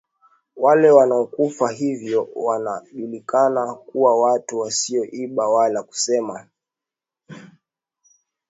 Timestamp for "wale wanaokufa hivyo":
0.55-2.29